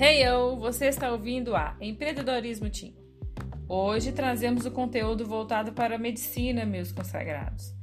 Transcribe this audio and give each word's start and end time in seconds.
Hey 0.00 0.22
yo, 0.22 0.54
você 0.54 0.86
está 0.86 1.10
ouvindo 1.10 1.56
a 1.56 1.76
Empreendedorismo 1.80 2.70
Team. 2.70 2.94
Hoje 3.68 4.12
trazemos 4.12 4.64
o 4.64 4.70
conteúdo 4.70 5.26
voltado 5.26 5.72
para 5.72 5.96
a 5.96 5.98
medicina, 5.98 6.64
meus 6.64 6.92
consagrados. 6.92 7.74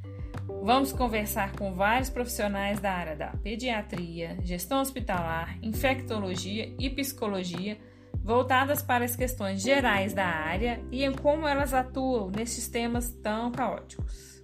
Vamos 0.63 0.93
conversar 0.93 1.51
com 1.57 1.73
vários 1.73 2.09
profissionais 2.09 2.79
da 2.79 2.93
área 2.93 3.17
da 3.17 3.27
pediatria, 3.43 4.37
gestão 4.43 4.79
hospitalar, 4.79 5.59
infectologia 5.61 6.73
e 6.79 6.89
psicologia, 6.89 7.77
voltadas 8.23 8.81
para 8.81 9.03
as 9.03 9.13
questões 9.13 9.61
gerais 9.61 10.13
da 10.13 10.25
área 10.25 10.81
e 10.93 11.03
em 11.03 11.11
como 11.11 11.45
elas 11.45 11.73
atuam 11.73 12.31
nesses 12.31 12.69
temas 12.69 13.11
tão 13.11 13.51
caóticos. 13.51 14.41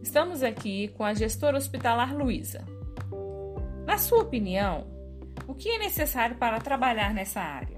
Estamos 0.00 0.44
aqui 0.44 0.86
com 0.96 1.02
a 1.02 1.14
gestora 1.14 1.58
hospitalar 1.58 2.16
Luísa. 2.16 2.64
Na 3.84 3.98
sua 3.98 4.20
opinião, 4.20 4.97
o 5.48 5.54
que 5.54 5.70
é 5.70 5.78
necessário 5.78 6.36
para 6.36 6.60
trabalhar 6.60 7.14
nessa 7.14 7.40
área? 7.40 7.74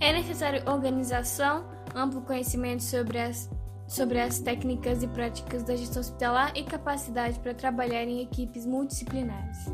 É 0.00 0.12
necessário 0.12 0.62
organização, 0.70 1.68
amplo 1.92 2.22
conhecimento 2.22 2.84
sobre 2.84 3.18
as, 3.18 3.50
sobre 3.88 4.20
as 4.20 4.38
técnicas 4.38 5.02
e 5.02 5.08
práticas 5.08 5.64
da 5.64 5.74
gestão 5.74 6.00
hospitalar 6.00 6.52
e 6.54 6.62
capacidade 6.62 7.40
para 7.40 7.52
trabalhar 7.52 8.04
em 8.04 8.22
equipes 8.22 8.64
multidisciplinares. 8.64 9.66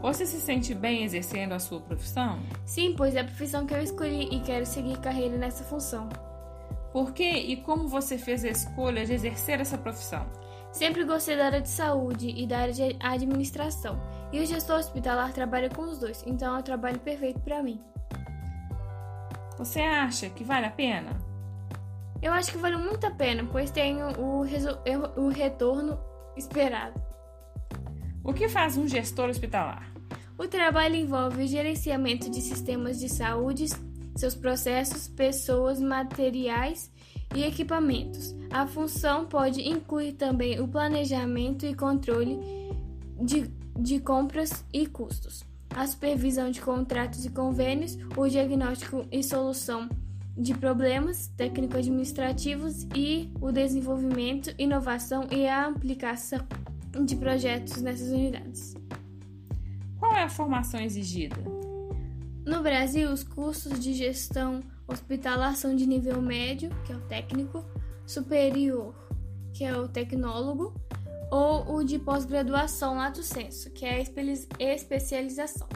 Você 0.00 0.24
se 0.24 0.40
sente 0.40 0.74
bem 0.74 1.02
exercendo 1.02 1.52
a 1.52 1.58
sua 1.58 1.80
profissão? 1.80 2.38
Sim, 2.64 2.94
pois 2.96 3.16
é 3.16 3.20
a 3.20 3.24
profissão 3.24 3.66
que 3.66 3.74
eu 3.74 3.82
escolhi 3.82 4.28
e 4.30 4.40
quero 4.40 4.64
seguir 4.64 4.98
carreira 5.00 5.36
nessa 5.36 5.64
função. 5.64 6.08
Por 6.92 7.12
que 7.12 7.28
e 7.28 7.56
como 7.56 7.88
você 7.88 8.16
fez 8.16 8.44
a 8.44 8.48
escolha 8.48 9.04
de 9.04 9.14
exercer 9.14 9.60
essa 9.60 9.76
profissão? 9.76 10.24
Sempre 10.72 11.04
gostei 11.04 11.36
da 11.36 11.46
área 11.46 11.60
de 11.60 11.68
saúde 11.68 12.28
e 12.30 12.46
da 12.46 12.60
área 12.60 12.72
de 12.72 12.96
administração, 12.98 14.00
e 14.32 14.40
o 14.40 14.46
gestor 14.46 14.78
hospitalar 14.78 15.32
trabalha 15.32 15.68
com 15.68 15.82
os 15.82 15.98
dois, 15.98 16.24
então 16.26 16.56
é 16.56 16.60
o 16.60 16.62
trabalho 16.62 16.98
perfeito 16.98 17.40
para 17.40 17.62
mim. 17.62 17.78
Você 19.58 19.80
acha 19.80 20.30
que 20.30 20.42
vale 20.42 20.66
a 20.66 20.70
pena? 20.70 21.10
Eu 22.22 22.32
acho 22.32 22.50
que 22.50 22.58
vale 22.58 22.76
muito 22.76 23.06
a 23.06 23.10
pena, 23.10 23.46
pois 23.50 23.70
tenho 23.70 24.06
o, 24.18 24.46
o 25.16 25.28
retorno 25.28 25.98
esperado. 26.36 27.00
O 28.24 28.32
que 28.32 28.48
faz 28.48 28.76
um 28.76 28.86
gestor 28.88 29.28
hospitalar? 29.28 29.92
O 30.38 30.46
trabalho 30.46 30.94
envolve 30.94 31.44
o 31.44 31.46
gerenciamento 31.46 32.30
de 32.30 32.40
sistemas 32.40 32.98
de 32.98 33.08
saúde, 33.08 33.66
seus 34.16 34.34
processos, 34.34 35.08
pessoas, 35.08 35.80
materiais 35.80 36.91
e 37.34 37.44
equipamentos. 37.44 38.34
A 38.50 38.66
função 38.66 39.26
pode 39.26 39.66
incluir 39.66 40.12
também 40.12 40.60
o 40.60 40.68
planejamento 40.68 41.64
e 41.64 41.74
controle 41.74 42.38
de, 43.20 43.50
de 43.78 43.98
compras 44.00 44.64
e 44.72 44.86
custos, 44.86 45.44
a 45.70 45.86
supervisão 45.86 46.50
de 46.50 46.60
contratos 46.60 47.24
e 47.24 47.30
convênios, 47.30 47.96
o 48.16 48.28
diagnóstico 48.28 49.06
e 49.10 49.22
solução 49.22 49.88
de 50.36 50.54
problemas 50.54 51.28
técnico-administrativos 51.36 52.86
e 52.94 53.30
o 53.40 53.52
desenvolvimento, 53.52 54.54
inovação 54.58 55.26
e 55.30 55.46
a 55.46 55.66
aplicação 55.66 56.40
de 57.04 57.16
projetos 57.16 57.80
nessas 57.82 58.08
unidades. 58.08 58.74
Qual 59.98 60.14
é 60.14 60.22
a 60.22 60.28
formação 60.28 60.80
exigida? 60.80 61.36
No 62.44 62.62
Brasil, 62.62 63.10
os 63.10 63.22
cursos 63.22 63.78
de 63.78 63.92
gestão 63.94 64.60
hospitalar 64.86 65.56
são 65.56 65.74
de 65.74 65.86
nível 65.86 66.20
médio, 66.20 66.70
que 66.84 66.92
é 66.92 66.96
o 66.96 67.00
técnico, 67.00 67.64
superior, 68.06 68.94
que 69.52 69.64
é 69.64 69.76
o 69.76 69.88
tecnólogo, 69.88 70.74
ou 71.30 71.76
o 71.76 71.84
de 71.84 71.98
pós-graduação 71.98 72.96
lato 72.96 73.22
sensu, 73.22 73.70
que 73.70 73.86
é 73.86 73.94
a 73.94 74.74
especialização. 74.74 75.68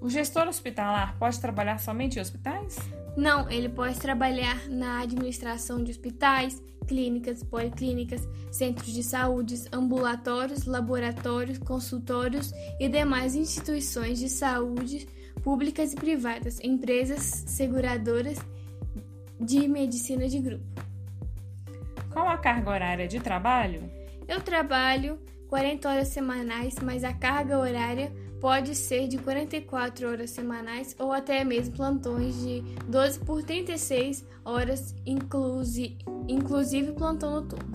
O 0.00 0.08
gestor 0.08 0.46
hospitalar 0.46 1.18
pode 1.18 1.40
trabalhar 1.40 1.78
somente 1.78 2.18
em 2.18 2.22
hospitais? 2.22 2.76
Não, 3.16 3.50
ele 3.50 3.68
pode 3.68 3.98
trabalhar 3.98 4.68
na 4.68 5.00
administração 5.00 5.82
de 5.82 5.90
hospitais, 5.90 6.62
clínicas, 6.86 7.42
policlínicas, 7.42 8.26
centros 8.52 8.92
de 8.92 9.02
saúde, 9.02 9.60
ambulatórios, 9.72 10.64
laboratórios, 10.64 11.58
consultórios 11.58 12.52
e 12.78 12.88
demais 12.88 13.34
instituições 13.34 14.20
de 14.20 14.28
saúde 14.28 15.06
públicas 15.42 15.92
e 15.92 15.96
privadas, 15.96 16.60
empresas 16.60 17.22
seguradoras 17.46 18.38
de 19.40 19.68
medicina 19.68 20.28
de 20.28 20.40
grupo. 20.40 20.64
Qual 22.12 22.28
a 22.28 22.38
carga 22.38 22.70
horária 22.70 23.08
de 23.08 23.20
trabalho? 23.20 23.82
Eu 24.26 24.40
trabalho 24.40 25.18
40 25.48 25.88
horas 25.88 26.08
semanais, 26.08 26.76
mas 26.82 27.04
a 27.04 27.12
carga 27.12 27.58
horária 27.58 28.12
pode 28.40 28.74
ser 28.74 29.08
de 29.08 29.18
44 29.18 30.08
horas 30.08 30.30
semanais 30.30 30.94
ou 30.98 31.12
até 31.12 31.44
mesmo 31.44 31.74
plantões 31.74 32.40
de 32.40 32.60
12 32.88 33.20
por 33.20 33.42
36 33.42 34.24
horas, 34.44 34.94
inclusi 35.06 35.96
inclusive 36.28 36.92
plantão 36.92 37.40
noturno. 37.40 37.72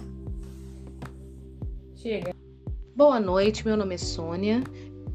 Chega. 1.95 2.33
Boa 2.95 3.19
noite, 3.19 3.65
meu 3.65 3.75
nome 3.75 3.95
é 3.95 3.97
Sônia. 3.97 4.61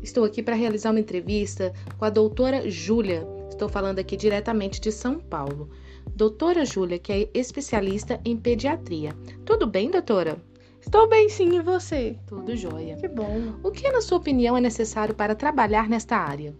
Estou 0.09 0.25
aqui 0.25 0.43
para 0.43 0.55
realizar 0.55 0.91
uma 0.91 1.01
entrevista 1.01 1.71
com 1.99 2.05
a 2.07 2.09
doutora 2.09 2.71
Júlia. 2.71 3.29
Estou 3.51 3.69
falando 3.69 3.99
aqui 3.99 4.17
diretamente 4.17 4.81
de 4.81 4.91
São 4.91 5.21
Paulo. 5.21 5.69
Doutora 6.17 6.65
Júlia, 6.65 6.99
que 6.99 7.13
é 7.13 7.29
especialista 7.35 8.19
em 8.25 8.35
pediatria. 8.35 9.15
Tudo 9.45 9.67
bem, 9.67 9.91
doutora? 9.91 10.39
Estou 10.81 11.07
bem 11.11 11.29
sim, 11.29 11.57
e 11.57 11.61
você? 11.61 12.17
Tudo 12.27 12.57
jóia. 12.57 12.97
Que 12.97 13.07
bom. 13.07 13.53
O 13.63 13.71
que, 13.71 13.87
na 13.91 14.01
sua 14.01 14.17
opinião, 14.17 14.57
é 14.57 14.63
necessário 14.63 15.15
para 15.15 15.35
trabalhar 15.35 15.91
nesta 15.91 16.17
área? 16.17 16.57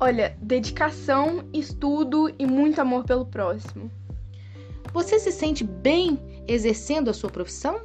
Olha, 0.00 0.36
dedicação, 0.42 1.44
estudo 1.52 2.34
e 2.36 2.44
muito 2.44 2.80
amor 2.80 3.04
pelo 3.04 3.26
próximo. 3.26 3.88
Você 4.92 5.20
se 5.20 5.30
sente 5.30 5.62
bem 5.62 6.18
exercendo 6.48 7.10
a 7.10 7.14
sua 7.14 7.30
profissão? 7.30 7.80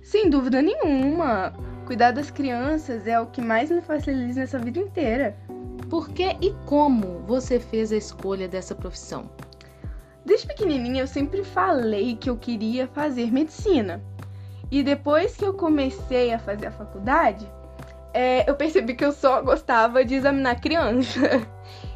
Sem 0.00 0.30
dúvida 0.30 0.62
nenhuma. 0.62 1.52
Cuidar 1.90 2.12
das 2.12 2.30
crianças 2.30 3.04
é 3.04 3.18
o 3.18 3.26
que 3.26 3.42
mais 3.42 3.68
me 3.68 3.80
faz 3.80 4.04
feliz 4.04 4.36
nessa 4.36 4.60
vida 4.60 4.78
inteira. 4.78 5.36
Por 5.88 6.08
que 6.10 6.36
e 6.40 6.54
como 6.64 7.18
você 7.26 7.58
fez 7.58 7.90
a 7.90 7.96
escolha 7.96 8.46
dessa 8.46 8.76
profissão? 8.76 9.28
Desde 10.24 10.46
pequenininha 10.46 11.02
eu 11.02 11.08
sempre 11.08 11.42
falei 11.42 12.14
que 12.14 12.30
eu 12.30 12.36
queria 12.36 12.86
fazer 12.86 13.32
medicina. 13.32 14.00
E 14.70 14.84
depois 14.84 15.36
que 15.36 15.44
eu 15.44 15.52
comecei 15.52 16.32
a 16.32 16.38
fazer 16.38 16.68
a 16.68 16.70
faculdade, 16.70 17.44
é, 18.14 18.48
eu 18.48 18.54
percebi 18.54 18.94
que 18.94 19.04
eu 19.04 19.10
só 19.10 19.42
gostava 19.42 20.04
de 20.04 20.14
examinar 20.14 20.60
criança. 20.60 21.18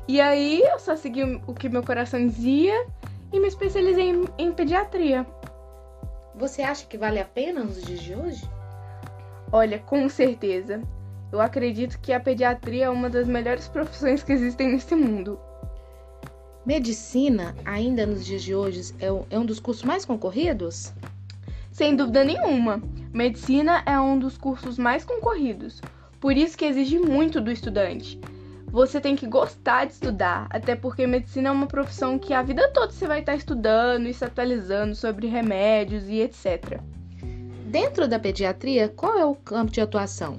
E 0.09 0.21
aí 0.21 0.61
eu 0.61 0.79
só 0.81 0.97
segui 0.97 1.41
o 1.47 1.55
que 1.55 1.69
meu 1.69 1.85
coração 1.85 2.27
dizia 2.27 2.75
e 3.33 3.39
me 3.39 3.47
especializei 3.47 4.11
em, 4.11 4.25
em 4.37 4.53
pediatria. 4.53 5.25
Você 6.35 6.63
acha 6.63 6.85
que 6.85 6.99
vale 6.99 7.21
a 7.21 7.25
pena 7.25 7.63
nos 7.63 7.81
dias 7.81 8.01
de 8.01 8.15
hoje? 8.15 8.54
Olha, 9.57 9.79
com 9.79 10.09
certeza. 10.09 10.83
Eu 11.31 11.41
acredito 11.41 12.01
que 12.01 12.13
a 12.13 12.19
pediatria 12.19 12.87
é 12.87 12.91
uma 12.91 13.09
das 13.09 13.29
melhores 13.29 13.69
profissões 13.69 14.21
que 14.21 14.33
existem 14.33 14.73
nesse 14.73 14.97
mundo. 14.97 15.39
Medicina, 16.67 17.55
ainda 17.65 18.05
nos 18.05 18.27
dias 18.27 18.43
de 18.43 18.53
hoje, 18.53 18.93
é 18.99 19.39
um 19.39 19.47
dos 19.47 19.61
cursos 19.61 19.85
mais 19.85 20.05
concorridos? 20.05 20.93
Sem 21.71 21.95
dúvida 21.95 22.25
nenhuma, 22.25 22.83
medicina 23.13 23.81
é 23.87 23.97
um 24.01 24.19
dos 24.19 24.37
cursos 24.37 24.77
mais 24.77 25.05
concorridos, 25.05 25.81
por 26.19 26.37
isso 26.37 26.59
que 26.59 26.65
exige 26.65 26.99
muito 26.99 27.41
do 27.41 27.53
estudante. 27.53 28.19
Você 28.73 29.01
tem 29.01 29.15
que 29.15 29.29
gostar 29.29 29.85
de 29.85 29.93
estudar, 29.93 30.49
até 30.51 30.75
porque 30.75 31.07
medicina 31.07 31.51
é 31.51 31.53
uma 31.53 31.69
profissão 31.69 32.19
que 32.19 32.35
a 32.35 32.43
vida 32.43 32.69
toda 32.73 32.91
você 32.91 33.07
vai 33.07 33.21
estar 33.21 33.37
estudando 33.37 34.09
e 34.09 34.15
se 34.15 34.25
atualizando 34.25 34.97
sobre 34.97 35.29
remédios 35.29 36.09
e 36.09 36.23
etc. 36.23 36.81
Dentro 37.75 38.07
da 38.07 38.21
pediatria, 38.21 38.89
qual 38.89 39.19
é 39.19 39.25
o 39.25 39.35
campo 39.35 39.73
de 39.73 39.81
atuação? 39.81 40.39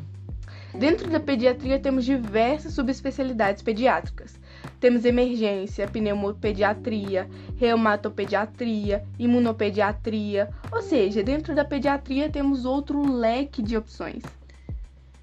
Dentro 0.74 1.10
da 1.10 1.20
pediatria 1.20 1.78
temos 1.78 2.06
diversas 2.06 2.72
subespecialidades 2.72 3.62
pediátricas. 3.62 4.40
Temos 4.80 5.04
emergência, 5.04 5.86
pneumopediatria, 5.86 7.30
reumatopediatria, 7.58 9.04
imunopediatria, 9.20 10.50
ou 10.72 10.82
seja, 10.82 11.22
dentro 11.22 11.54
da 11.54 11.66
pediatria 11.66 12.30
temos 12.30 12.64
outro 12.64 13.06
leque 13.06 13.62
de 13.62 13.76
opções. 13.76 14.24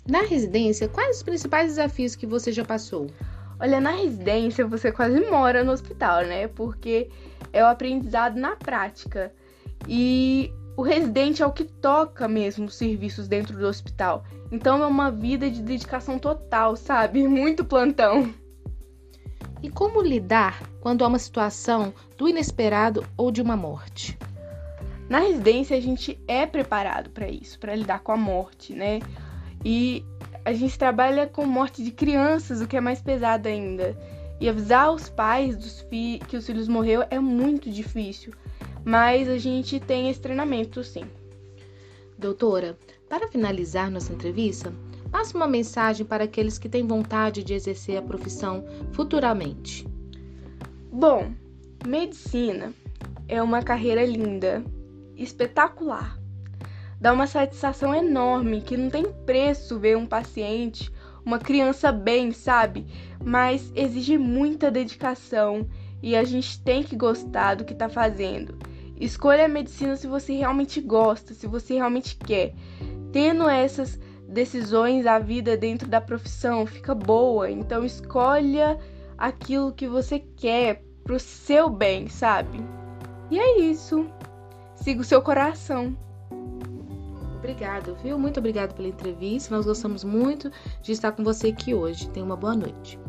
Na 0.06 0.20
residência, 0.20 0.88
quais 0.88 1.16
os 1.16 1.22
principais 1.22 1.68
desafios 1.68 2.14
que 2.14 2.26
você 2.26 2.52
já 2.52 2.62
passou? 2.62 3.06
Olha, 3.58 3.80
na 3.80 3.92
residência 3.92 4.66
você 4.66 4.92
quase 4.92 5.18
mora 5.30 5.64
no 5.64 5.72
hospital, 5.72 6.26
né? 6.26 6.46
Porque 6.46 7.08
é 7.54 7.64
o 7.64 7.68
aprendizado 7.68 8.38
na 8.38 8.54
prática. 8.54 9.32
E 9.88 10.52
o 10.76 10.82
residente 10.82 11.42
é 11.42 11.46
o 11.46 11.52
que 11.52 11.64
toca 11.64 12.26
mesmo 12.26 12.66
os 12.66 12.74
serviços 12.74 13.28
dentro 13.28 13.56
do 13.56 13.66
hospital. 13.66 14.24
Então 14.50 14.82
é 14.82 14.86
uma 14.86 15.10
vida 15.10 15.50
de 15.50 15.62
dedicação 15.62 16.18
total, 16.18 16.76
sabe? 16.76 17.26
Muito 17.28 17.64
plantão. 17.64 18.32
E 19.62 19.70
como 19.70 20.02
lidar 20.02 20.62
quando 20.80 21.04
há 21.04 21.08
uma 21.08 21.18
situação 21.18 21.92
do 22.16 22.28
inesperado 22.28 23.04
ou 23.16 23.30
de 23.30 23.40
uma 23.40 23.56
morte? 23.56 24.18
Na 25.08 25.20
residência 25.20 25.76
a 25.76 25.80
gente 25.80 26.18
é 26.26 26.46
preparado 26.46 27.10
para 27.10 27.28
isso, 27.28 27.58
para 27.58 27.74
lidar 27.74 28.00
com 28.00 28.12
a 28.12 28.16
morte, 28.16 28.72
né? 28.72 29.00
E 29.64 30.04
a 30.44 30.52
gente 30.52 30.78
trabalha 30.78 31.26
com 31.26 31.46
morte 31.46 31.84
de 31.84 31.90
crianças, 31.90 32.60
o 32.60 32.66
que 32.66 32.76
é 32.76 32.80
mais 32.80 33.00
pesado 33.00 33.46
ainda. 33.46 33.96
E 34.40 34.48
avisar 34.48 34.90
os 34.90 35.08
pais 35.08 35.56
dos 35.56 35.82
fi 35.82 36.20
que 36.26 36.36
os 36.36 36.46
filhos 36.46 36.66
morreram 36.66 37.06
é 37.10 37.20
muito 37.20 37.70
difícil. 37.70 38.32
Mas 38.84 39.28
a 39.28 39.38
gente 39.38 39.78
tem 39.78 40.10
esse 40.10 40.20
treinamento, 40.20 40.82
sim. 40.82 41.04
Doutora, 42.18 42.78
para 43.08 43.28
finalizar 43.28 43.90
nossa 43.90 44.12
entrevista, 44.12 44.72
passe 45.10 45.34
uma 45.34 45.46
mensagem 45.46 46.06
para 46.06 46.24
aqueles 46.24 46.58
que 46.58 46.68
têm 46.68 46.86
vontade 46.86 47.44
de 47.44 47.54
exercer 47.54 47.98
a 47.98 48.02
profissão 48.02 48.64
futuramente. 48.92 49.86
Bom, 50.90 51.32
medicina 51.86 52.72
é 53.28 53.42
uma 53.42 53.62
carreira 53.62 54.04
linda, 54.04 54.64
espetacular. 55.16 56.18
Dá 57.00 57.12
uma 57.12 57.26
satisfação 57.26 57.94
enorme 57.94 58.62
que 58.62 58.76
não 58.76 58.88
tem 58.88 59.04
preço 59.26 59.78
ver 59.78 59.96
um 59.96 60.06
paciente, 60.06 60.90
uma 61.24 61.38
criança 61.38 61.90
bem, 61.90 62.32
sabe? 62.32 62.86
Mas 63.24 63.72
exige 63.74 64.16
muita 64.18 64.70
dedicação 64.70 65.68
e 66.02 66.16
a 66.16 66.24
gente 66.24 66.60
tem 66.60 66.82
que 66.82 66.96
gostar 66.96 67.56
do 67.56 67.64
que 67.64 67.72
está 67.72 67.88
fazendo. 67.88 68.56
Escolha 69.02 69.46
a 69.46 69.48
medicina 69.48 69.96
se 69.96 70.06
você 70.06 70.32
realmente 70.32 70.80
gosta, 70.80 71.34
se 71.34 71.44
você 71.48 71.74
realmente 71.74 72.14
quer. 72.14 72.54
Tendo 73.10 73.48
essas 73.48 73.98
decisões, 74.28 75.06
a 75.06 75.18
vida 75.18 75.56
dentro 75.56 75.88
da 75.88 76.00
profissão 76.00 76.64
fica 76.64 76.94
boa. 76.94 77.50
Então 77.50 77.84
escolha 77.84 78.78
aquilo 79.18 79.72
que 79.72 79.88
você 79.88 80.20
quer 80.20 80.84
pro 81.02 81.18
seu 81.18 81.68
bem, 81.68 82.08
sabe? 82.08 82.64
E 83.28 83.40
é 83.40 83.58
isso. 83.58 84.06
Siga 84.76 85.00
o 85.00 85.04
seu 85.04 85.20
coração. 85.20 85.98
Obrigado, 87.38 87.96
viu? 88.04 88.16
Muito 88.16 88.38
obrigado 88.38 88.72
pela 88.72 88.86
entrevista. 88.86 89.52
Nós 89.52 89.66
gostamos 89.66 90.04
muito 90.04 90.48
de 90.80 90.92
estar 90.92 91.10
com 91.10 91.24
você 91.24 91.48
aqui 91.48 91.74
hoje. 91.74 92.08
Tenha 92.10 92.24
uma 92.24 92.36
boa 92.36 92.54
noite. 92.54 93.00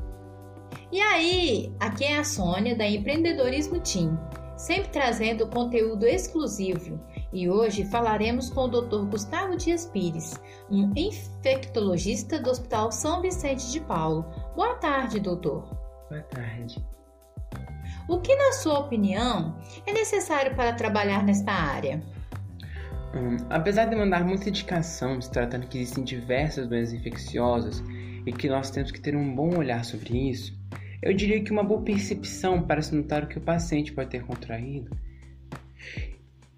E 0.92 1.00
aí, 1.00 1.72
aqui 1.80 2.04
é 2.04 2.18
a 2.18 2.24
Sônia 2.24 2.76
da 2.76 2.88
Empreendedorismo 2.88 3.80
Team 3.80 4.18
sempre 4.64 4.90
trazendo 4.92 5.46
conteúdo 5.48 6.06
exclusivo. 6.06 6.98
E 7.34 7.50
hoje 7.50 7.84
falaremos 7.84 8.50
com 8.50 8.62
o 8.62 8.68
Dr. 8.70 9.10
Gustavo 9.10 9.58
Dias 9.58 9.86
Pires, 9.86 10.40
um 10.72 10.90
infectologista 10.96 12.40
do 12.40 12.50
Hospital 12.50 12.90
São 12.90 13.22
Vicente 13.22 13.70
de 13.72 13.82
Paulo. 13.82 14.26
Boa 14.56 14.76
tarde, 14.76 15.20
doutor. 15.20 15.66
Boa 16.10 16.22
tarde. 16.24 16.82
O 18.08 18.20
que, 18.20 18.34
na 18.36 18.54
sua 18.54 18.80
opinião, 18.80 19.58
é 19.86 19.92
necessário 19.92 20.56
para 20.56 20.72
trabalhar 20.72 21.24
nesta 21.24 21.52
área? 21.52 22.02
Hum, 23.14 23.36
apesar 23.50 23.86
de 23.86 23.92
demandar 23.92 24.24
muita 24.24 24.46
dedicação, 24.46 25.22
se 25.22 25.30
tratando 25.30 25.68
que 25.68 25.78
existem 25.78 26.06
diversas 26.06 26.68
doenças 26.68 26.94
infecciosas 26.94 27.84
e 28.26 28.32
que 28.32 28.48
nós 28.48 28.72
temos 28.72 28.92
que 28.92 29.02
ter 29.02 29.16
um 29.16 29.36
bom 29.36 29.58
olhar 29.58 29.84
sobre 29.84 30.30
isso, 30.30 30.58
eu 31.04 31.14
diria 31.14 31.44
que 31.44 31.52
uma 31.52 31.64
boa 31.64 31.82
percepção 31.82 32.62
para 32.62 32.82
se 32.82 32.96
notar 32.96 33.24
o 33.24 33.28
que 33.28 33.38
o 33.38 33.42
paciente 33.42 33.92
pode 33.92 34.10
ter 34.10 34.24
contraído. 34.24 34.96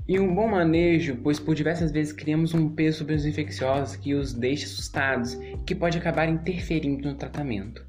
E 0.07 0.19
um 0.19 0.35
bom 0.35 0.47
manejo, 0.47 1.17
pois 1.23 1.39
por 1.39 1.55
diversas 1.55 1.91
vezes 1.91 2.13
criamos 2.13 2.53
um 2.53 2.69
peso 2.69 2.99
sobre 2.99 3.15
os 3.15 3.25
infecciosos 3.25 3.95
que 3.95 4.13
os 4.13 4.33
deixa 4.33 4.65
assustados 4.65 5.33
e 5.33 5.57
que 5.65 5.73
pode 5.73 5.97
acabar 5.97 6.29
interferindo 6.29 7.09
no 7.09 7.15
tratamento. 7.15 7.83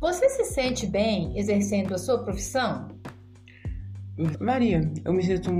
Você 0.00 0.28
se 0.30 0.44
sente 0.44 0.86
bem 0.86 1.38
exercendo 1.38 1.94
a 1.94 1.98
sua 1.98 2.24
profissão? 2.24 2.88
Maria, 4.40 4.90
eu 5.04 5.12
me 5.12 5.22
sinto 5.22 5.50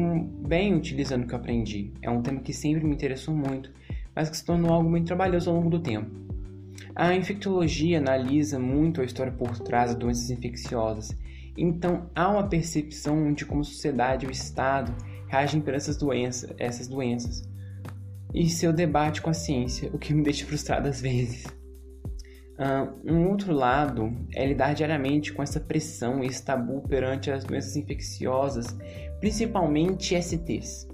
bem 0.49 0.75
utilizando 0.75 1.25
o 1.25 1.26
que 1.26 1.34
eu 1.34 1.38
aprendi. 1.38 1.93
É 2.00 2.08
um 2.08 2.23
tema 2.23 2.40
que 2.40 2.55
sempre 2.55 2.84
me 2.84 2.94
interessou 2.94 3.34
muito, 3.34 3.70
mas 4.14 4.31
que 4.31 4.37
se 4.38 4.44
tornou 4.44 4.73
algo 4.73 4.88
muito 4.88 5.06
trabalhoso 5.06 5.50
ao 5.50 5.56
longo 5.56 5.69
do 5.69 5.81
tempo. 5.81 6.25
A 6.97 7.15
infectologia 7.15 7.99
analisa 7.99 8.59
muito 8.59 9.03
a 9.03 9.05
história 9.05 9.31
por 9.31 9.59
trás 9.59 9.91
das 9.91 9.99
doenças 9.99 10.31
infecciosas, 10.31 11.15
então 11.55 12.11
há 12.15 12.27
uma 12.31 12.49
percepção 12.49 13.35
de 13.35 13.45
como 13.45 13.61
a 13.61 13.65
sociedade 13.65 14.25
e 14.25 14.29
o 14.29 14.33
Estado 14.33 14.95
reagem 15.29 15.61
para 15.61 15.77
essas 15.77 15.99
doenças, 15.99 16.55
essas 16.59 16.89
doenças 16.89 17.47
e 18.33 18.49
seu 18.49 18.73
debate 18.73 19.21
com 19.21 19.29
a 19.29 19.35
ciência, 19.35 19.91
o 19.93 19.99
que 19.99 20.15
me 20.15 20.23
deixa 20.23 20.47
frustrado 20.47 20.89
às 20.89 20.99
vezes. 20.99 21.45
Um 23.05 23.29
outro 23.29 23.53
lado 23.53 24.11
é 24.35 24.47
lidar 24.47 24.75
diariamente 24.75 25.35
com 25.35 25.43
essa 25.43 25.61
pressão 25.61 26.25
e 26.25 26.29
esse 26.29 26.43
tabu 26.43 26.81
perante 26.89 27.31
as 27.31 27.45
doenças 27.45 27.77
infecciosas, 27.77 28.75
principalmente 29.21 30.15
STs. 30.15 30.89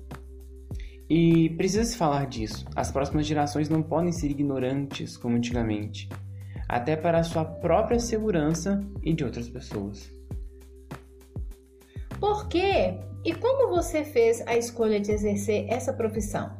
E 1.15 1.51
precisa 1.59 1.85
se 1.85 1.95
falar 1.95 2.27
disso. 2.27 2.65
As 2.75 2.91
próximas 2.91 3.27
gerações 3.27 3.69
não 3.69 3.83
podem 3.83 4.11
ser 4.11 4.31
ignorantes 4.31 5.15
como 5.15 5.37
antigamente, 5.37 6.09
até 6.67 6.97
para 6.97 7.19
a 7.19 7.23
sua 7.23 7.45
própria 7.45 8.01
segurança 8.01 8.83
e 9.03 9.13
de 9.13 9.23
outras 9.23 9.47
pessoas. 9.47 10.11
Por 12.19 12.49
quê? 12.49 12.95
E 13.27 13.35
como 13.35 13.69
você 13.69 14.05
fez 14.05 14.41
a 14.47 14.57
escolha 14.57 14.99
de 14.99 15.13
exercer 15.13 15.67
essa 15.69 15.93
profissão? 15.93 16.57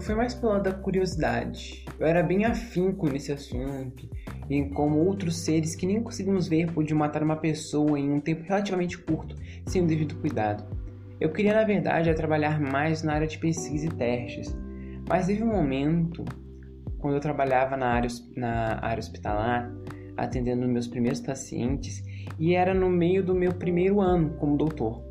Foi 0.00 0.14
mais 0.14 0.32
pela 0.32 0.58
da 0.58 0.72
curiosidade. 0.72 1.84
Eu 2.00 2.06
era 2.06 2.22
bem 2.22 2.46
afinco 2.46 3.06
nesse 3.06 3.32
assunto 3.32 4.08
e 4.48 4.54
em 4.56 4.70
como 4.70 5.04
outros 5.04 5.40
seres 5.40 5.76
que 5.76 5.84
nem 5.84 6.02
conseguimos 6.02 6.48
ver 6.48 6.72
podiam 6.72 6.98
matar 6.98 7.22
uma 7.22 7.36
pessoa 7.36 8.00
em 8.00 8.10
um 8.10 8.18
tempo 8.18 8.44
relativamente 8.44 8.96
curto, 8.96 9.36
sem 9.66 9.82
o 9.82 9.86
devido 9.86 10.14
cuidado. 10.14 10.77
Eu 11.20 11.32
queria, 11.32 11.52
na 11.52 11.64
verdade, 11.64 12.14
trabalhar 12.14 12.60
mais 12.60 13.02
na 13.02 13.14
área 13.14 13.26
de 13.26 13.38
pesquisa 13.38 13.86
e 13.86 13.88
testes, 13.88 14.56
mas 15.08 15.26
teve 15.26 15.42
um 15.42 15.48
momento, 15.48 16.24
quando 16.98 17.14
eu 17.14 17.20
trabalhava 17.20 17.76
na 17.76 17.88
área, 17.88 18.08
na 18.36 18.78
área 18.80 19.00
hospitalar, 19.00 19.68
atendendo 20.16 20.68
meus 20.68 20.86
primeiros 20.86 21.20
pacientes, 21.20 22.04
e 22.38 22.54
era 22.54 22.72
no 22.72 22.88
meio 22.88 23.24
do 23.24 23.34
meu 23.34 23.52
primeiro 23.52 24.00
ano 24.00 24.36
como 24.38 24.56
doutor. 24.56 25.02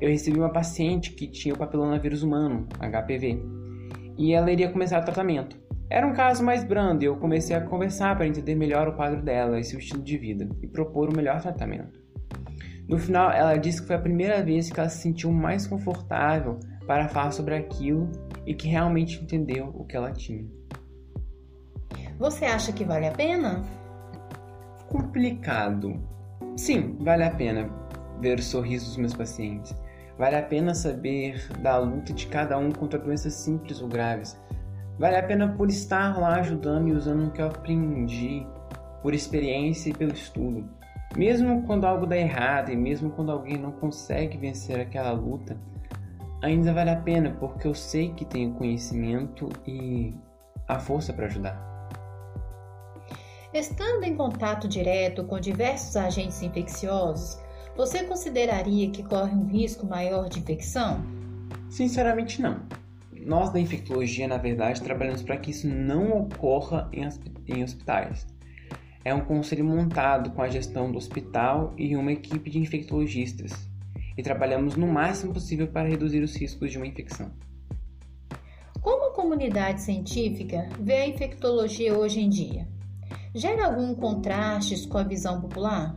Eu 0.00 0.08
recebi 0.08 0.36
uma 0.36 0.52
paciente 0.52 1.12
que 1.12 1.28
tinha 1.28 1.54
o 1.54 1.58
papilonavírus 1.58 2.24
humano, 2.24 2.66
HPV, 2.80 3.40
e 4.18 4.32
ela 4.32 4.50
iria 4.50 4.68
começar 4.68 5.00
o 5.00 5.04
tratamento. 5.04 5.56
Era 5.88 6.06
um 6.06 6.12
caso 6.12 6.42
mais 6.42 6.64
brando 6.64 7.04
e 7.04 7.06
eu 7.06 7.16
comecei 7.16 7.54
a 7.54 7.60
conversar 7.60 8.16
para 8.16 8.26
entender 8.26 8.56
melhor 8.56 8.88
o 8.88 8.96
quadro 8.96 9.22
dela 9.22 9.60
e 9.60 9.64
seu 9.64 9.78
estilo 9.78 10.02
de 10.02 10.18
vida 10.18 10.48
e 10.60 10.66
propor 10.66 11.08
o 11.08 11.16
melhor 11.16 11.40
tratamento. 11.40 12.01
No 12.88 12.98
final, 12.98 13.30
ela 13.30 13.56
disse 13.56 13.80
que 13.80 13.86
foi 13.86 13.96
a 13.96 14.00
primeira 14.00 14.42
vez 14.42 14.70
que 14.70 14.78
ela 14.78 14.88
se 14.88 15.02
sentiu 15.02 15.30
mais 15.32 15.66
confortável 15.66 16.58
para 16.86 17.08
falar 17.08 17.30
sobre 17.30 17.54
aquilo 17.54 18.10
e 18.46 18.54
que 18.54 18.68
realmente 18.68 19.22
entendeu 19.22 19.72
o 19.74 19.84
que 19.84 19.96
ela 19.96 20.12
tinha. 20.12 20.44
Você 22.18 22.44
acha 22.44 22.72
que 22.72 22.84
vale 22.84 23.06
a 23.06 23.12
pena? 23.12 23.62
Complicado. 24.88 26.00
Sim, 26.56 26.96
vale 27.00 27.24
a 27.24 27.30
pena 27.30 27.70
ver 28.20 28.38
o 28.38 28.42
sorriso 28.42 28.86
dos 28.86 28.96
meus 28.96 29.14
pacientes. 29.14 29.74
Vale 30.18 30.36
a 30.36 30.42
pena 30.42 30.74
saber 30.74 31.48
da 31.60 31.78
luta 31.78 32.12
de 32.12 32.26
cada 32.26 32.58
um 32.58 32.70
contra 32.70 32.98
doenças 32.98 33.34
simples 33.34 33.80
ou 33.80 33.88
graves. 33.88 34.40
Vale 34.98 35.16
a 35.16 35.22
pena 35.22 35.48
por 35.48 35.68
estar 35.68 36.18
lá 36.18 36.36
ajudando 36.36 36.88
e 36.88 36.92
usando 36.92 37.26
o 37.26 37.30
que 37.30 37.40
eu 37.40 37.46
aprendi, 37.46 38.46
por 39.02 39.14
experiência 39.14 39.90
e 39.90 39.94
pelo 39.94 40.12
estudo. 40.12 40.68
Mesmo 41.16 41.62
quando 41.64 41.84
algo 41.84 42.06
dá 42.06 42.16
errado 42.16 42.70
e 42.70 42.76
mesmo 42.76 43.10
quando 43.10 43.30
alguém 43.30 43.58
não 43.58 43.72
consegue 43.72 44.38
vencer 44.38 44.80
aquela 44.80 45.12
luta, 45.12 45.56
ainda 46.42 46.72
vale 46.72 46.90
a 46.90 46.96
pena 46.96 47.36
porque 47.38 47.66
eu 47.66 47.74
sei 47.74 48.12
que 48.14 48.24
tenho 48.24 48.54
conhecimento 48.54 49.48
e 49.66 50.14
a 50.66 50.78
força 50.78 51.12
para 51.12 51.26
ajudar. 51.26 51.72
Estando 53.52 54.04
em 54.04 54.16
contato 54.16 54.66
direto 54.66 55.24
com 55.24 55.38
diversos 55.38 55.94
agentes 55.96 56.42
infecciosos, 56.42 57.38
você 57.76 58.04
consideraria 58.04 58.90
que 58.90 59.02
corre 59.02 59.34
um 59.34 59.46
risco 59.46 59.86
maior 59.86 60.30
de 60.30 60.40
infecção? 60.40 61.04
Sinceramente, 61.68 62.40
não. 62.40 62.60
Nós 63.12 63.50
da 63.50 63.60
infectologia, 63.60 64.26
na 64.26 64.38
verdade, 64.38 64.82
trabalhamos 64.82 65.22
para 65.22 65.36
que 65.36 65.50
isso 65.50 65.68
não 65.68 66.22
ocorra 66.22 66.90
em 67.46 67.62
hospitais 67.62 68.26
é 69.04 69.14
um 69.14 69.20
conselho 69.20 69.64
montado 69.64 70.30
com 70.30 70.42
a 70.42 70.48
gestão 70.48 70.90
do 70.90 70.98
hospital 70.98 71.74
e 71.76 71.96
uma 71.96 72.12
equipe 72.12 72.50
de 72.50 72.58
infectologistas, 72.58 73.52
e 74.16 74.22
trabalhamos 74.22 74.76
no 74.76 74.86
máximo 74.86 75.32
possível 75.32 75.66
para 75.66 75.88
reduzir 75.88 76.22
os 76.22 76.36
riscos 76.36 76.70
de 76.70 76.76
uma 76.76 76.86
infecção. 76.86 77.30
Como 78.80 79.06
a 79.06 79.14
comunidade 79.14 79.82
científica 79.82 80.68
vê 80.80 80.94
a 80.94 81.08
infectologia 81.08 81.96
hoje 81.96 82.20
em 82.20 82.28
dia? 82.28 82.66
Gera 83.34 83.66
algum 83.66 83.94
contraste 83.94 84.88
com 84.88 84.98
a 84.98 85.04
visão 85.04 85.40
popular? 85.40 85.94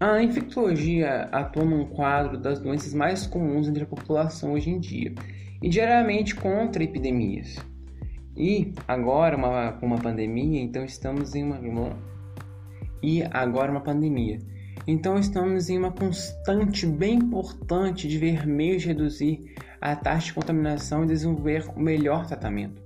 A 0.00 0.22
infectologia 0.22 1.28
atua 1.32 1.64
num 1.64 1.84
quadro 1.86 2.38
das 2.38 2.60
doenças 2.60 2.94
mais 2.94 3.26
comuns 3.26 3.68
entre 3.68 3.82
a 3.82 3.86
população 3.86 4.52
hoje 4.52 4.70
em 4.70 4.78
dia 4.78 5.12
e 5.62 5.68
diariamente 5.68 6.34
contra 6.34 6.84
epidemias. 6.84 7.56
E 8.38 8.72
agora, 8.86 9.36
uma, 9.36 9.76
uma 9.82 9.98
pandemia, 9.98 10.60
então 10.62 10.84
estamos 10.84 11.34
em 11.34 11.42
uma. 11.42 11.98
E 13.02 13.22
agora, 13.32 13.72
uma 13.72 13.80
pandemia. 13.80 14.38
Então, 14.86 15.18
estamos 15.18 15.68
em 15.68 15.76
uma 15.76 15.90
constante 15.90 16.86
bem 16.86 17.16
importante 17.16 18.06
de 18.06 18.16
ver 18.16 18.46
meios 18.46 18.82
de 18.82 18.88
reduzir 18.88 19.54
a 19.80 19.96
taxa 19.96 20.26
de 20.26 20.34
contaminação 20.34 21.02
e 21.02 21.08
desenvolver 21.08 21.68
o 21.74 21.80
melhor 21.80 22.26
tratamento. 22.26 22.80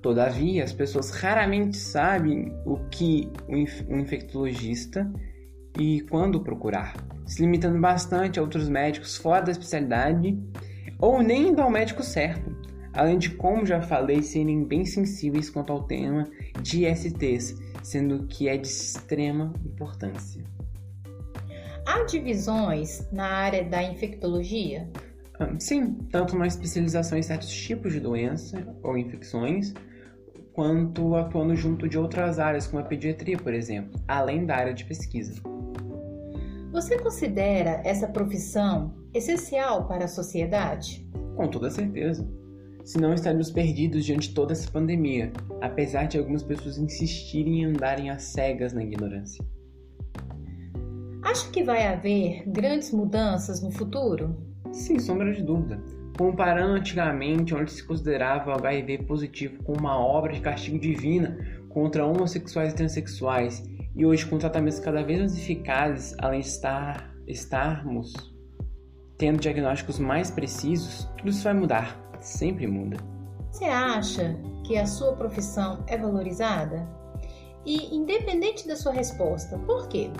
Todavia, 0.00 0.64
as 0.64 0.72
pessoas 0.72 1.10
raramente 1.10 1.76
sabem 1.76 2.52
o 2.64 2.78
que 2.90 3.30
um 3.48 3.98
infectologista 3.98 5.10
e 5.78 6.00
quando 6.02 6.40
procurar, 6.40 6.94
se 7.26 7.42
limitando 7.42 7.78
bastante 7.78 8.38
a 8.38 8.42
outros 8.42 8.68
médicos 8.68 9.16
fora 9.16 9.44
da 9.44 9.52
especialidade 9.52 10.38
ou 10.98 11.22
nem 11.22 11.48
indo 11.48 11.60
ao 11.60 11.70
médico 11.70 12.02
certo, 12.02 12.55
além 12.96 13.18
de, 13.18 13.30
como 13.30 13.66
já 13.66 13.80
falei, 13.80 14.22
serem 14.22 14.64
bem 14.64 14.84
sensíveis 14.84 15.50
quanto 15.50 15.72
ao 15.72 15.84
tema 15.84 16.28
de 16.62 16.84
STs, 16.92 17.54
sendo 17.82 18.26
que 18.26 18.48
é 18.48 18.56
de 18.56 18.66
extrema 18.66 19.52
importância. 19.64 20.42
Há 21.86 22.02
divisões 22.04 23.06
na 23.12 23.26
área 23.26 23.62
da 23.62 23.82
infectologia? 23.82 24.90
Ah, 25.38 25.54
sim, 25.58 25.94
tanto 26.10 26.36
na 26.36 26.46
especialização 26.46 27.16
em 27.16 27.22
certos 27.22 27.52
tipos 27.52 27.92
de 27.92 28.00
doença 28.00 28.66
ou 28.82 28.96
infecções, 28.96 29.72
quanto 30.52 31.14
atuando 31.14 31.54
junto 31.54 31.86
de 31.86 31.98
outras 31.98 32.38
áreas, 32.38 32.66
como 32.66 32.82
a 32.82 32.86
pediatria, 32.86 33.36
por 33.36 33.52
exemplo, 33.52 34.00
além 34.08 34.46
da 34.46 34.56
área 34.56 34.74
de 34.74 34.84
pesquisa. 34.84 35.40
Você 36.72 36.98
considera 36.98 37.82
essa 37.84 38.08
profissão 38.08 38.94
essencial 39.14 39.86
para 39.86 40.06
a 40.06 40.08
sociedade? 40.08 41.06
Com 41.36 41.48
toda 41.48 41.70
certeza. 41.70 42.26
Senão 42.86 43.12
estaríamos 43.12 43.50
perdidos 43.50 44.04
diante 44.04 44.28
de 44.28 44.34
toda 44.36 44.52
essa 44.52 44.70
pandemia, 44.70 45.32
apesar 45.60 46.04
de 46.04 46.18
algumas 46.18 46.44
pessoas 46.44 46.78
insistirem 46.78 47.62
em 47.62 47.64
andarem 47.64 48.10
às 48.10 48.22
cegas 48.22 48.72
na 48.72 48.80
ignorância. 48.80 49.44
Acha 51.20 51.50
que 51.50 51.64
vai 51.64 51.84
haver 51.84 52.44
grandes 52.46 52.92
mudanças 52.92 53.60
no 53.60 53.72
futuro? 53.72 54.36
Sem 54.70 55.00
sombra 55.00 55.34
de 55.34 55.42
dúvida. 55.42 55.82
Comparando 56.16 56.74
antigamente, 56.74 57.56
onde 57.56 57.72
se 57.72 57.82
considerava 57.82 58.52
o 58.52 58.54
HIV 58.54 58.98
positivo 58.98 59.64
como 59.64 59.80
uma 59.80 59.98
obra 59.98 60.32
de 60.32 60.40
castigo 60.40 60.78
divina 60.78 61.36
contra 61.68 62.06
homossexuais 62.06 62.72
e 62.72 62.76
transexuais, 62.76 63.64
e 63.96 64.06
hoje 64.06 64.24
com 64.26 64.38
tratamentos 64.38 64.78
cada 64.78 65.02
vez 65.02 65.18
mais 65.18 65.36
eficazes, 65.36 66.14
além 66.20 66.38
de 66.38 66.46
estar, 66.46 67.12
estarmos 67.26 68.14
tendo 69.18 69.40
diagnósticos 69.40 69.98
mais 69.98 70.30
precisos, 70.30 71.08
tudo 71.16 71.30
isso 71.30 71.42
vai 71.42 71.54
mudar, 71.54 72.05
sempre 72.26 72.66
muda. 72.66 72.96
Você 73.50 73.64
acha 73.64 74.36
que 74.64 74.76
a 74.76 74.86
sua 74.86 75.12
profissão 75.14 75.84
é 75.86 75.96
valorizada? 75.96 76.86
E 77.64 77.94
independente 77.96 78.66
da 78.66 78.76
sua 78.76 78.92
resposta, 78.92 79.58
por 79.58 79.88
quê? 79.88 80.10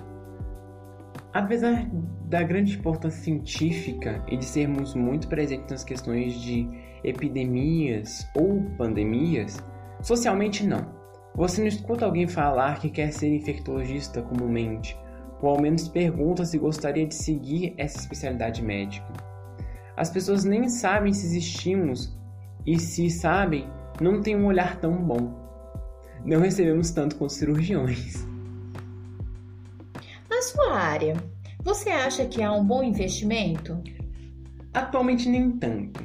Apesar 1.32 1.86
da 2.28 2.42
grande 2.42 2.78
importância 2.78 3.22
científica 3.22 4.25
e 4.28 4.36
de 4.36 4.44
sermos 4.44 4.94
muito 4.94 5.28
presentes 5.28 5.70
nas 5.70 5.84
questões 5.84 6.34
de 6.40 6.68
epidemias 7.04 8.26
ou 8.34 8.62
pandemias, 8.76 9.62
socialmente 10.02 10.66
não. 10.66 10.94
Você 11.34 11.60
não 11.60 11.68
escuta 11.68 12.06
alguém 12.06 12.26
falar 12.26 12.80
que 12.80 12.88
quer 12.88 13.12
ser 13.12 13.28
infectologista 13.28 14.22
comumente, 14.22 14.98
ou 15.42 15.50
ao 15.50 15.60
menos 15.60 15.86
pergunta 15.86 16.44
se 16.44 16.58
gostaria 16.58 17.06
de 17.06 17.14
seguir 17.14 17.75
essa 17.76 17.98
especialidade 17.98 18.62
médica. 18.62 19.25
As 19.97 20.11
pessoas 20.11 20.45
nem 20.45 20.69
sabem 20.69 21.12
se 21.12 21.26
existimos 21.26 22.15
e, 22.67 22.79
se 22.79 23.09
sabem, 23.09 23.67
não 24.00 24.21
têm 24.21 24.37
um 24.37 24.47
olhar 24.47 24.79
tão 24.79 24.95
bom. 25.03 25.35
Não 26.25 26.41
recebemos 26.41 26.91
tanto 26.91 27.17
quanto 27.17 27.33
cirurgiões. 27.33 28.26
Na 30.29 30.43
sua 30.43 30.76
área, 30.76 31.17
você 31.62 31.88
acha 31.88 32.26
que 32.26 32.43
há 32.43 32.53
um 32.53 32.65
bom 32.65 32.83
investimento? 32.83 33.83
Atualmente, 34.75 35.29
nem 35.29 35.50
tanto. 35.53 36.05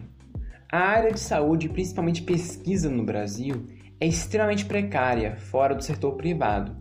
A 0.71 0.79
área 0.79 1.11
de 1.11 1.19
saúde, 1.19 1.67
principalmente 1.67 2.21
pesquisa 2.21 2.89
no 2.89 3.03
Brasil, 3.03 3.67
é 3.99 4.07
extremamente 4.07 4.65
precária 4.65 5.35
fora 5.35 5.75
do 5.75 5.83
setor 5.83 6.13
privado, 6.13 6.77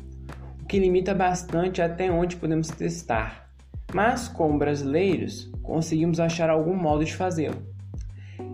o 0.62 0.66
que 0.66 0.78
limita 0.78 1.12
bastante 1.12 1.82
até 1.82 2.08
onde 2.08 2.36
podemos 2.36 2.68
testar. 2.68 3.49
Mas, 3.92 4.28
como 4.28 4.58
brasileiros, 4.58 5.50
conseguimos 5.62 6.20
achar 6.20 6.48
algum 6.50 6.76
modo 6.76 7.04
de 7.04 7.14
fazê-lo. 7.14 7.62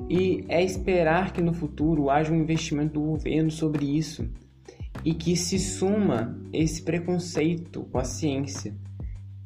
E 0.09 0.45
é 0.49 0.63
esperar 0.63 1.33
que 1.33 1.43
no 1.43 1.53
futuro 1.53 2.11
haja 2.11 2.33
um 2.33 2.37
investimento 2.37 2.95
do 2.95 3.07
governo 3.07 3.51
sobre 3.51 3.85
isso 3.85 4.29
e 5.05 5.13
que 5.15 5.37
se 5.37 5.59
suma 5.59 6.39
esse 6.53 6.83
preconceito 6.83 7.83
com 7.91 7.99
a 7.99 8.05
ciência 8.05 8.75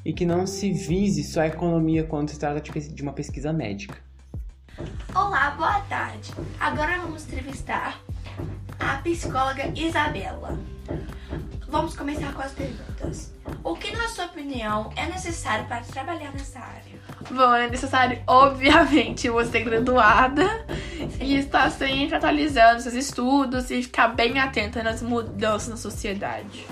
e 0.04 0.12
que 0.12 0.24
não 0.24 0.46
se 0.46 0.72
vise 0.72 1.24
só 1.24 1.42
a 1.42 1.46
economia 1.46 2.04
quando 2.04 2.30
se 2.30 2.38
trata 2.38 2.60
de 2.60 3.02
uma 3.02 3.12
pesquisa 3.12 3.52
médica. 3.52 3.98
Olá, 5.14 5.50
boa 5.52 5.80
tarde. 5.82 6.32
Agora 6.58 6.98
vamos 7.00 7.26
entrevistar 7.26 8.00
a 8.80 8.96
psicóloga 8.96 9.70
Isabela. 9.76 10.58
Vamos 11.68 11.94
começar 11.94 12.32
com 12.32 12.42
as 12.42 12.52
perguntas. 12.52 13.32
O 13.62 13.76
que, 13.76 13.94
na 13.94 14.08
sua 14.08 14.24
opinião, 14.24 14.90
é 14.96 15.06
necessário 15.06 15.66
para 15.66 15.82
trabalhar 15.82 16.32
nessa 16.32 16.58
área? 16.58 16.98
Bom, 17.30 17.54
é 17.54 17.68
necessário, 17.68 18.20
obviamente, 18.26 19.28
você 19.30 19.52
ser 19.52 19.64
graduada 19.64 20.66
Sim. 20.98 21.08
e 21.20 21.36
estar 21.36 21.70
sempre 21.70 22.16
atualizando 22.16 22.80
seus 22.80 22.94
estudos 22.94 23.70
e 23.70 23.82
ficar 23.82 24.08
bem 24.08 24.40
atenta 24.40 24.82
nas 24.82 25.00
mudanças 25.02 25.68
na 25.68 25.76
sociedade. 25.76 26.66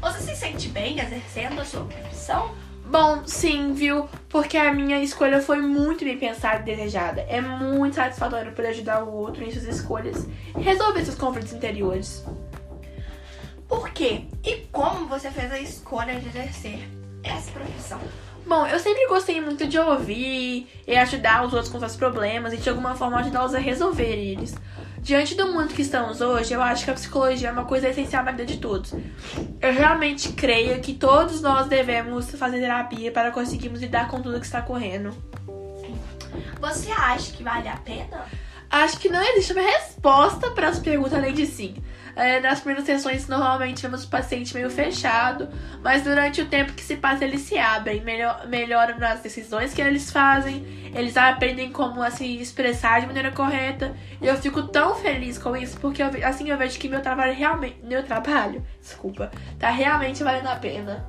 Você 0.00 0.20
se 0.20 0.36
sente 0.36 0.68
bem 0.68 0.98
exercendo 0.98 1.60
a 1.60 1.64
sua 1.64 1.84
profissão? 1.84 2.54
Bom, 2.86 3.26
sim, 3.26 3.72
viu? 3.72 4.08
Porque 4.28 4.58
a 4.58 4.72
minha 4.72 5.02
escolha 5.02 5.40
foi 5.40 5.60
muito 5.60 6.04
bem 6.04 6.18
pensada 6.18 6.60
e 6.60 6.76
desejada. 6.76 7.22
É 7.22 7.40
muito 7.40 7.96
satisfatório 7.96 8.52
poder 8.52 8.68
ajudar 8.68 9.02
o 9.02 9.12
outro 9.12 9.42
em 9.42 9.50
suas 9.50 9.64
escolhas 9.64 10.26
e 10.56 10.60
resolver 10.60 11.04
seus 11.04 11.16
conflitos 11.16 11.52
interiores. 11.52 12.24
Por 13.66 13.88
quê? 13.90 14.26
E 14.44 14.66
como 14.70 15.06
você 15.06 15.30
fez 15.30 15.50
a 15.50 15.58
escolha 15.58 16.20
de 16.20 16.28
exercer 16.28 16.86
essa 17.22 17.50
profissão? 17.50 18.00
Bom, 18.46 18.66
eu 18.66 18.78
sempre 18.78 19.06
gostei 19.06 19.40
muito 19.40 19.66
de 19.66 19.78
ouvir 19.78 20.68
e 20.86 20.96
ajudar 20.96 21.46
os 21.46 21.52
outros 21.54 21.72
com 21.72 21.78
seus 21.78 21.96
problemas 21.96 22.52
e 22.52 22.58
de 22.58 22.68
alguma 22.68 22.94
forma 22.94 23.18
ajudá-los 23.18 23.54
a 23.54 23.58
resolver 23.58 24.04
eles. 24.04 24.54
Diante 24.98 25.34
do 25.34 25.52
mundo 25.52 25.74
que 25.74 25.82
estamos 25.82 26.20
hoje, 26.20 26.52
eu 26.54 26.62
acho 26.62 26.84
que 26.84 26.90
a 26.90 26.94
psicologia 26.94 27.48
é 27.48 27.52
uma 27.52 27.64
coisa 27.64 27.88
essencial 27.88 28.22
na 28.22 28.30
vida 28.30 28.44
de 28.46 28.58
todos. 28.58 28.94
Eu 29.60 29.72
realmente 29.72 30.32
creio 30.32 30.80
que 30.80 30.94
todos 30.94 31.40
nós 31.40 31.66
devemos 31.66 32.30
fazer 32.32 32.60
terapia 32.60 33.10
para 33.12 33.30
conseguirmos 33.30 33.80
lidar 33.80 34.08
com 34.08 34.20
tudo 34.20 34.40
que 34.40 34.46
está 34.46 34.62
correndo. 34.62 35.14
Você 36.60 36.90
acha 36.90 37.32
que 37.32 37.42
vale 37.42 37.68
a 37.68 37.76
pena? 37.76 38.24
Acho 38.70 38.98
que 38.98 39.08
não 39.08 39.22
existe 39.22 39.52
uma 39.52 39.62
resposta 39.62 40.50
para 40.50 40.68
as 40.68 40.78
perguntas 40.78 41.14
além 41.14 41.32
de 41.32 41.46
sim. 41.46 41.76
É, 42.16 42.40
nas 42.40 42.60
primeiras 42.60 42.86
sessões, 42.86 43.26
normalmente 43.26 43.82
vemos 43.82 44.04
o 44.04 44.08
paciente 44.08 44.54
meio 44.54 44.70
fechado, 44.70 45.48
mas 45.82 46.02
durante 46.02 46.40
o 46.40 46.46
tempo 46.46 46.72
que 46.72 46.82
se 46.82 46.96
passa, 46.96 47.24
eles 47.24 47.40
se 47.40 47.58
abrem, 47.58 48.02
melhor, 48.02 48.46
melhoram 48.46 48.98
nas 48.98 49.20
decisões 49.20 49.74
que 49.74 49.82
eles 49.82 50.10
fazem, 50.10 50.64
eles 50.94 51.16
aprendem 51.16 51.72
como 51.72 52.02
assim 52.02 52.38
expressar 52.38 53.00
de 53.00 53.06
maneira 53.06 53.32
correta. 53.32 53.94
E 54.20 54.26
eu 54.26 54.36
fico 54.36 54.62
tão 54.62 54.94
feliz 54.94 55.38
com 55.38 55.56
isso, 55.56 55.78
porque 55.80 56.02
eu, 56.02 56.10
assim 56.24 56.50
eu 56.50 56.56
vejo 56.56 56.78
que 56.78 56.88
meu 56.88 57.02
trabalho 57.02 57.34
realmente. 57.34 57.78
Meu 57.82 58.02
trabalho, 58.04 58.64
desculpa, 58.80 59.30
tá 59.58 59.70
realmente 59.70 60.22
valendo 60.22 60.48
a 60.48 60.56
pena. 60.56 61.04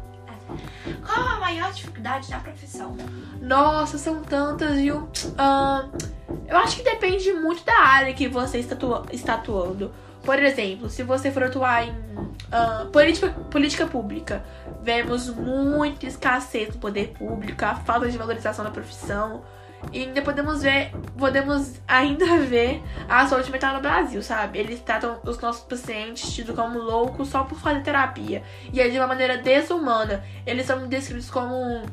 Qual 1.06 1.28
a 1.28 1.40
maior 1.40 1.72
dificuldade 1.72 2.30
da 2.30 2.40
profissão? 2.40 2.96
Nossa, 3.42 3.98
são 3.98 4.22
tantas, 4.22 4.76
viu? 4.76 4.98
Uh, 5.00 6.16
eu 6.48 6.58
acho 6.58 6.78
que 6.78 6.84
depende 6.84 7.34
muito 7.34 7.64
da 7.64 7.78
área 7.80 8.14
que 8.14 8.28
você 8.28 8.60
está, 8.60 8.76
está 9.12 9.34
atuando. 9.36 9.92
Por 10.26 10.42
exemplo, 10.42 10.90
se 10.90 11.04
você 11.04 11.32
for 11.32 11.44
atuar 11.44 11.88
em 11.88 11.92
uh, 11.92 12.90
política, 12.92 13.30
política 13.30 13.86
pública, 13.86 14.44
vemos 14.82 15.30
muita 15.30 16.08
escassez 16.08 16.70
do 16.70 16.80
poder 16.80 17.10
público, 17.10 17.64
a 17.64 17.76
falta 17.76 18.10
de 18.10 18.18
valorização 18.18 18.66
da 18.66 18.72
profissão. 18.72 19.44
E 19.92 20.02
ainda 20.02 20.24
podemos 20.24 20.64
ver, 20.64 20.92
podemos 21.16 21.80
ainda 21.88 22.26
ver 22.42 22.82
a 23.08 23.28
saúde 23.28 23.52
mental 23.52 23.76
no 23.76 23.82
Brasil, 23.82 24.24
sabe? 24.24 24.58
Eles 24.58 24.80
tratam 24.80 25.20
os 25.24 25.40
nossos 25.40 25.64
pacientes 25.64 26.34
tidos 26.34 26.56
como 26.56 26.80
loucos 26.80 27.30
só 27.30 27.44
por 27.44 27.60
fazer 27.60 27.84
terapia. 27.84 28.42
E 28.74 28.82
é 28.82 28.90
de 28.90 28.98
uma 28.98 29.06
maneira 29.06 29.38
desumana. 29.38 30.24
Eles 30.44 30.66
são 30.66 30.88
descritos 30.88 31.30
como 31.30 31.84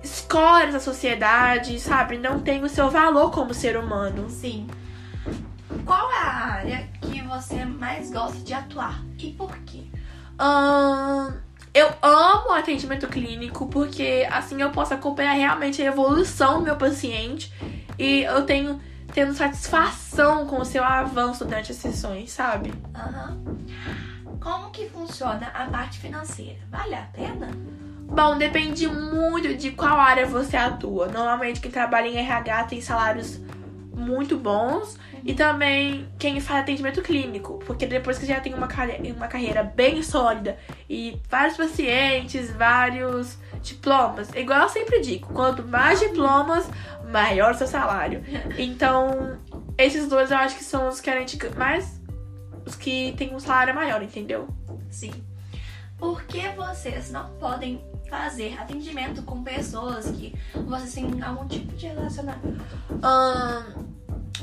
escórias 0.00 0.74
da 0.74 0.80
sociedade, 0.80 1.80
sabe? 1.80 2.18
Não 2.18 2.38
tem 2.38 2.62
o 2.62 2.68
seu 2.68 2.88
valor 2.88 3.32
como 3.32 3.52
ser 3.52 3.76
humano. 3.76 4.30
Sim. 4.30 4.68
Qual 5.84 6.10
é 6.12 6.18
a 6.18 6.52
área 6.52 6.89
que 7.10 7.22
você 7.22 7.64
mais 7.64 8.10
gosta 8.10 8.38
de 8.38 8.54
atuar 8.54 9.02
e 9.18 9.32
por 9.32 9.56
quê? 9.58 9.84
eu 11.74 11.88
amo 12.00 12.52
atendimento 12.52 13.06
clínico 13.06 13.66
porque 13.66 14.26
assim 14.30 14.60
eu 14.62 14.70
posso 14.70 14.94
acompanhar 14.94 15.34
realmente 15.34 15.82
a 15.82 15.84
evolução 15.84 16.58
do 16.58 16.64
meu 16.64 16.76
paciente 16.76 17.52
e 17.98 18.22
eu 18.22 18.46
tenho 18.46 18.80
tendo 19.12 19.34
satisfação 19.34 20.46
com 20.46 20.60
o 20.60 20.64
seu 20.64 20.82
avanço 20.82 21.44
durante 21.44 21.72
as 21.72 21.78
sessões, 21.78 22.30
sabe? 22.30 22.72
Uhum. 22.94 24.38
Como 24.40 24.70
que 24.70 24.88
funciona 24.88 25.48
a 25.48 25.66
parte 25.66 25.98
financeira? 25.98 26.58
Vale 26.70 26.94
a 26.94 27.02
pena? 27.12 27.50
Bom, 28.04 28.38
depende 28.38 28.88
muito 28.88 29.54
de 29.54 29.70
qual 29.72 30.00
área 30.00 30.26
você 30.26 30.56
atua. 30.56 31.08
Normalmente 31.08 31.60
quem 31.60 31.70
trabalha 31.70 32.08
em 32.08 32.16
RH 32.16 32.64
tem 32.64 32.80
salários 32.80 33.38
muito 34.00 34.36
bons 34.36 34.98
e 35.24 35.34
também 35.34 36.08
quem 36.18 36.40
faz 36.40 36.62
atendimento 36.62 37.02
clínico, 37.02 37.58
porque 37.66 37.86
depois 37.86 38.18
que 38.18 38.26
já 38.26 38.40
tem 38.40 38.54
uma, 38.54 38.68
uma 39.16 39.28
carreira 39.28 39.62
bem 39.62 40.02
sólida 40.02 40.58
e 40.88 41.20
vários 41.28 41.56
pacientes, 41.56 42.50
vários 42.50 43.38
diplomas, 43.62 44.30
igual 44.34 44.62
eu 44.62 44.68
sempre 44.68 45.00
digo, 45.00 45.32
quanto 45.32 45.62
mais 45.62 46.00
diplomas, 46.00 46.68
maior 47.10 47.52
o 47.52 47.54
seu 47.54 47.66
salário. 47.66 48.22
Então, 48.56 49.38
esses 49.76 50.08
dois 50.08 50.30
eu 50.30 50.38
acho 50.38 50.56
que 50.56 50.64
são 50.64 50.88
os 50.88 51.00
que 51.00 51.10
a 51.10 51.18
gente 51.18 51.38
mais 51.56 52.00
os 52.66 52.74
que 52.74 53.12
tem 53.16 53.34
um 53.34 53.40
salário 53.40 53.74
maior, 53.74 54.02
entendeu? 54.02 54.48
Sim. 54.90 55.12
Por 55.98 56.22
que 56.24 56.48
vocês 56.50 57.10
não 57.10 57.28
podem 57.38 57.84
fazer 58.08 58.58
atendimento 58.58 59.22
com 59.22 59.42
pessoas 59.42 60.10
que 60.10 60.34
vocês 60.66 60.94
têm 60.94 61.22
algum 61.22 61.46
tipo 61.46 61.74
de 61.76 61.86
relacionamento? 61.86 62.64
Hum, 62.90 63.89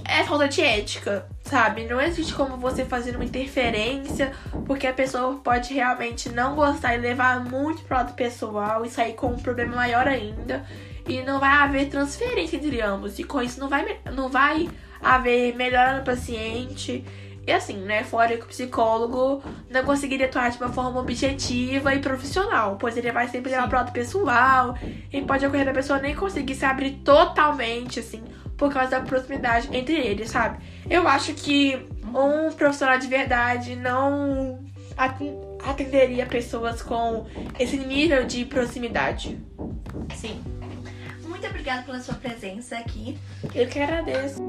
é 0.07 0.23
falta 0.23 0.47
de 0.47 0.61
ética, 0.61 1.27
sabe? 1.43 1.85
Não 1.85 1.99
existe 1.99 2.33
como 2.33 2.57
você 2.57 2.85
fazer 2.85 3.15
uma 3.15 3.25
interferência, 3.25 4.31
porque 4.65 4.87
a 4.87 4.93
pessoa 4.93 5.35
pode 5.43 5.73
realmente 5.73 6.29
não 6.29 6.55
gostar 6.55 6.95
e 6.95 6.97
levar 6.97 7.43
muito 7.43 7.83
pro 7.83 7.97
lado 7.97 8.13
pessoal 8.13 8.85
e 8.85 8.89
sair 8.89 9.13
com 9.13 9.27
um 9.27 9.37
problema 9.37 9.75
maior 9.75 10.07
ainda. 10.07 10.65
E 11.07 11.21
não 11.21 11.39
vai 11.39 11.49
haver 11.49 11.89
transferência 11.89 12.57
entre 12.57 12.81
ambos. 12.81 13.19
E 13.19 13.23
com 13.23 13.41
isso 13.41 13.59
não 13.59 13.69
vai, 13.69 13.99
não 14.13 14.29
vai 14.29 14.69
haver 15.01 15.55
melhora 15.55 15.97
no 15.97 16.03
paciente. 16.03 17.03
E 17.47 17.51
assim, 17.53 17.77
né? 17.77 18.03
Fora 18.03 18.35
que 18.35 18.43
o 18.43 18.47
psicólogo 18.47 19.41
não 19.69 19.85
conseguiria 19.85 20.25
atuar 20.25 20.51
de 20.51 20.57
uma 20.57 20.67
forma 20.67 20.99
objetiva 20.99 21.95
e 21.95 21.99
profissional, 21.99 22.75
pois 22.77 22.97
ele 22.97 23.09
vai 23.09 23.29
sempre 23.29 23.49
levar 23.49 23.69
pro 23.69 23.77
lado 23.77 23.93
pessoal. 23.93 24.77
E 25.13 25.21
pode 25.21 25.45
ocorrer 25.45 25.65
da 25.65 25.71
pessoa 25.71 25.97
nem 25.97 26.13
conseguir 26.13 26.55
se 26.55 26.65
abrir 26.65 26.95
totalmente, 27.05 28.01
assim, 28.01 28.21
por 28.57 28.73
causa 28.73 28.91
da 28.91 28.99
proximidade 28.99 29.69
entre 29.71 29.95
eles, 29.95 30.29
sabe? 30.29 30.61
Eu 30.89 31.07
acho 31.07 31.33
que 31.35 31.87
um 32.13 32.51
profissional 32.51 32.99
de 32.99 33.07
verdade 33.07 33.77
não 33.77 34.59
atenderia 35.63 36.25
pessoas 36.25 36.81
com 36.81 37.27
esse 37.57 37.77
nível 37.77 38.25
de 38.25 38.43
proximidade. 38.43 39.39
Sim. 40.13 40.43
Muito 41.25 41.47
obrigada 41.47 41.83
pela 41.83 42.01
sua 42.01 42.15
presença 42.15 42.77
aqui. 42.77 43.17
Eu 43.55 43.67
que 43.69 43.79
agradeço. 43.79 44.41